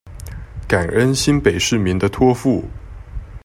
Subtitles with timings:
[0.67, 2.63] 感恩新北市民的付託